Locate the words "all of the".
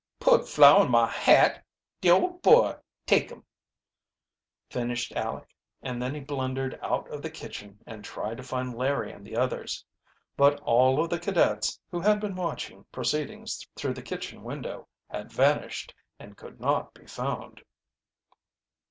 10.61-11.19